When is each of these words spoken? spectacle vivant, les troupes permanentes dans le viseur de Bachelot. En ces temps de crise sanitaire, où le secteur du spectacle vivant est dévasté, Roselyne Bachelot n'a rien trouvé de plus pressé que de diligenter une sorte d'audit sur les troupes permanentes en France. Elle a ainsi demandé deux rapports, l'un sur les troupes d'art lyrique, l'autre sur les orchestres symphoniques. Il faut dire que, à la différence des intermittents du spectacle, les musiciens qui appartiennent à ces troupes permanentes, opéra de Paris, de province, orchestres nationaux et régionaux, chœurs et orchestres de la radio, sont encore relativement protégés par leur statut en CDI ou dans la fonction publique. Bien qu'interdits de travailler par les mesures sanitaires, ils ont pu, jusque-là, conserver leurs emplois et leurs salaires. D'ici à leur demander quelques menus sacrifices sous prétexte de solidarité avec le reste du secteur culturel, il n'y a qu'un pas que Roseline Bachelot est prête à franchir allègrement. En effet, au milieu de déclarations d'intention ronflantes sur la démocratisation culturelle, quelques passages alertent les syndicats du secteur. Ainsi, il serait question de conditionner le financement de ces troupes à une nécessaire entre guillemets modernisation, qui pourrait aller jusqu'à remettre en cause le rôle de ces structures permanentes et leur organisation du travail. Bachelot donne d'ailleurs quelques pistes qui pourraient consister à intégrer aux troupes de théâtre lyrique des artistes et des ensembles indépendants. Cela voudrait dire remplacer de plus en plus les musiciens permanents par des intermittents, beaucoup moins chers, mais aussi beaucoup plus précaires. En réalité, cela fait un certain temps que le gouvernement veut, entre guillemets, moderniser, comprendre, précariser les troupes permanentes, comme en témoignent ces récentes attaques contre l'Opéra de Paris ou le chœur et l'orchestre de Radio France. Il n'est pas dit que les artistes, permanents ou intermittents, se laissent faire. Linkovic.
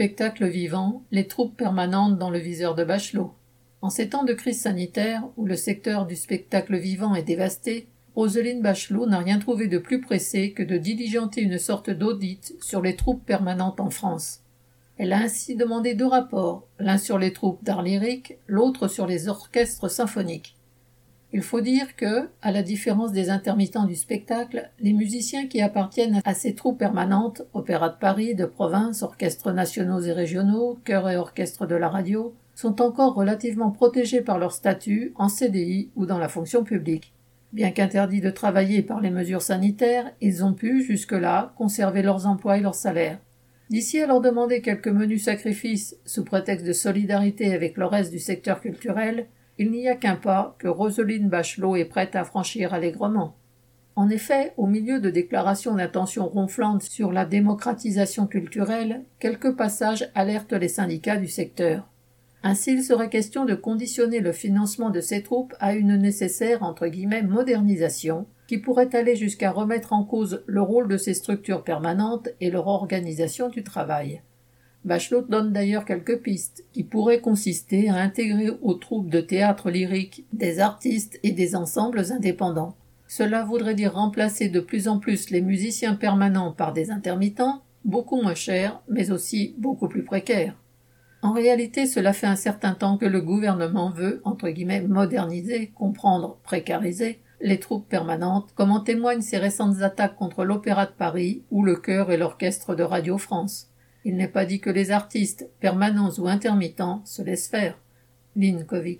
spectacle 0.00 0.46
vivant, 0.46 1.02
les 1.10 1.26
troupes 1.26 1.58
permanentes 1.58 2.16
dans 2.16 2.30
le 2.30 2.38
viseur 2.38 2.74
de 2.74 2.84
Bachelot. 2.84 3.34
En 3.82 3.90
ces 3.90 4.08
temps 4.08 4.24
de 4.24 4.32
crise 4.32 4.62
sanitaire, 4.62 5.24
où 5.36 5.44
le 5.44 5.56
secteur 5.56 6.06
du 6.06 6.16
spectacle 6.16 6.78
vivant 6.78 7.14
est 7.14 7.22
dévasté, 7.22 7.86
Roselyne 8.16 8.62
Bachelot 8.62 9.04
n'a 9.04 9.18
rien 9.18 9.38
trouvé 9.38 9.66
de 9.66 9.76
plus 9.76 10.00
pressé 10.00 10.52
que 10.52 10.62
de 10.62 10.78
diligenter 10.78 11.42
une 11.42 11.58
sorte 11.58 11.90
d'audit 11.90 12.54
sur 12.62 12.80
les 12.80 12.96
troupes 12.96 13.26
permanentes 13.26 13.78
en 13.78 13.90
France. 13.90 14.40
Elle 14.96 15.12
a 15.12 15.18
ainsi 15.18 15.54
demandé 15.54 15.92
deux 15.92 16.06
rapports, 16.06 16.66
l'un 16.78 16.96
sur 16.96 17.18
les 17.18 17.34
troupes 17.34 17.62
d'art 17.62 17.82
lyrique, 17.82 18.38
l'autre 18.46 18.88
sur 18.88 19.06
les 19.06 19.28
orchestres 19.28 19.90
symphoniques. 19.90 20.56
Il 21.32 21.42
faut 21.42 21.60
dire 21.60 21.94
que, 21.94 22.28
à 22.42 22.50
la 22.50 22.62
différence 22.62 23.12
des 23.12 23.30
intermittents 23.30 23.86
du 23.86 23.94
spectacle, 23.94 24.68
les 24.80 24.92
musiciens 24.92 25.46
qui 25.46 25.60
appartiennent 25.60 26.20
à 26.24 26.34
ces 26.34 26.56
troupes 26.56 26.78
permanentes, 26.78 27.42
opéra 27.52 27.88
de 27.88 27.98
Paris, 27.98 28.34
de 28.34 28.46
province, 28.46 29.02
orchestres 29.02 29.52
nationaux 29.52 30.00
et 30.00 30.12
régionaux, 30.12 30.80
chœurs 30.84 31.08
et 31.08 31.16
orchestres 31.16 31.68
de 31.68 31.76
la 31.76 31.88
radio, 31.88 32.34
sont 32.56 32.82
encore 32.82 33.14
relativement 33.14 33.70
protégés 33.70 34.22
par 34.22 34.38
leur 34.38 34.52
statut 34.52 35.12
en 35.14 35.28
CDI 35.28 35.90
ou 35.94 36.04
dans 36.04 36.18
la 36.18 36.28
fonction 36.28 36.64
publique. 36.64 37.12
Bien 37.52 37.70
qu'interdits 37.70 38.20
de 38.20 38.30
travailler 38.30 38.82
par 38.82 39.00
les 39.00 39.10
mesures 39.10 39.42
sanitaires, 39.42 40.10
ils 40.20 40.44
ont 40.44 40.52
pu, 40.52 40.82
jusque-là, 40.82 41.52
conserver 41.56 42.02
leurs 42.02 42.26
emplois 42.26 42.58
et 42.58 42.60
leurs 42.60 42.74
salaires. 42.74 43.18
D'ici 43.70 44.00
à 44.00 44.06
leur 44.08 44.20
demander 44.20 44.62
quelques 44.62 44.88
menus 44.88 45.24
sacrifices 45.24 45.96
sous 46.04 46.24
prétexte 46.24 46.66
de 46.66 46.72
solidarité 46.72 47.54
avec 47.54 47.76
le 47.76 47.86
reste 47.86 48.10
du 48.10 48.18
secteur 48.18 48.60
culturel, 48.60 49.26
il 49.60 49.70
n'y 49.72 49.88
a 49.88 49.94
qu'un 49.94 50.16
pas 50.16 50.56
que 50.58 50.68
Roseline 50.68 51.28
Bachelot 51.28 51.76
est 51.76 51.84
prête 51.84 52.16
à 52.16 52.24
franchir 52.24 52.72
allègrement. 52.72 53.36
En 53.94 54.08
effet, 54.08 54.54
au 54.56 54.66
milieu 54.66 55.00
de 55.00 55.10
déclarations 55.10 55.74
d'intention 55.74 56.26
ronflantes 56.26 56.82
sur 56.82 57.12
la 57.12 57.26
démocratisation 57.26 58.26
culturelle, 58.26 59.02
quelques 59.18 59.54
passages 59.54 60.08
alertent 60.14 60.54
les 60.54 60.68
syndicats 60.68 61.18
du 61.18 61.28
secteur. 61.28 61.90
Ainsi, 62.42 62.72
il 62.72 62.82
serait 62.82 63.10
question 63.10 63.44
de 63.44 63.54
conditionner 63.54 64.20
le 64.20 64.32
financement 64.32 64.88
de 64.88 65.02
ces 65.02 65.22
troupes 65.22 65.54
à 65.60 65.74
une 65.74 65.96
nécessaire 65.96 66.62
entre 66.62 66.86
guillemets 66.86 67.22
modernisation, 67.22 68.26
qui 68.48 68.56
pourrait 68.56 68.96
aller 68.96 69.14
jusqu'à 69.14 69.50
remettre 69.50 69.92
en 69.92 70.04
cause 70.04 70.42
le 70.46 70.62
rôle 70.62 70.88
de 70.88 70.96
ces 70.96 71.12
structures 71.12 71.64
permanentes 71.64 72.30
et 72.40 72.50
leur 72.50 72.66
organisation 72.66 73.50
du 73.50 73.62
travail. 73.62 74.22
Bachelot 74.84 75.22
donne 75.22 75.52
d'ailleurs 75.52 75.84
quelques 75.84 76.20
pistes 76.20 76.64
qui 76.72 76.84
pourraient 76.84 77.20
consister 77.20 77.90
à 77.90 77.96
intégrer 77.96 78.50
aux 78.62 78.74
troupes 78.74 79.10
de 79.10 79.20
théâtre 79.20 79.70
lyrique 79.70 80.24
des 80.32 80.58
artistes 80.58 81.20
et 81.22 81.32
des 81.32 81.54
ensembles 81.54 82.12
indépendants. 82.12 82.76
Cela 83.06 83.44
voudrait 83.44 83.74
dire 83.74 83.94
remplacer 83.94 84.48
de 84.48 84.60
plus 84.60 84.88
en 84.88 84.98
plus 84.98 85.30
les 85.30 85.42
musiciens 85.42 85.94
permanents 85.94 86.52
par 86.52 86.72
des 86.72 86.90
intermittents, 86.90 87.62
beaucoup 87.84 88.22
moins 88.22 88.34
chers, 88.34 88.80
mais 88.88 89.10
aussi 89.10 89.54
beaucoup 89.58 89.88
plus 89.88 90.04
précaires. 90.04 90.54
En 91.22 91.32
réalité, 91.32 91.86
cela 91.86 92.14
fait 92.14 92.26
un 92.26 92.36
certain 92.36 92.72
temps 92.72 92.96
que 92.96 93.04
le 93.04 93.20
gouvernement 93.20 93.90
veut, 93.90 94.22
entre 94.24 94.48
guillemets, 94.48 94.82
moderniser, 94.82 95.70
comprendre, 95.74 96.38
précariser 96.42 97.20
les 97.42 97.58
troupes 97.58 97.88
permanentes, 97.88 98.52
comme 98.54 98.70
en 98.70 98.80
témoignent 98.80 99.20
ces 99.20 99.38
récentes 99.38 99.82
attaques 99.82 100.16
contre 100.16 100.44
l'Opéra 100.44 100.86
de 100.86 100.92
Paris 100.92 101.42
ou 101.50 101.62
le 101.62 101.76
chœur 101.76 102.10
et 102.10 102.16
l'orchestre 102.16 102.74
de 102.74 102.82
Radio 102.82 103.18
France. 103.18 103.69
Il 104.04 104.16
n'est 104.16 104.28
pas 104.28 104.46
dit 104.46 104.60
que 104.60 104.70
les 104.70 104.90
artistes, 104.90 105.48
permanents 105.60 106.12
ou 106.18 106.26
intermittents, 106.26 107.02
se 107.04 107.22
laissent 107.22 107.48
faire. 107.48 107.78
Linkovic. 108.36 108.98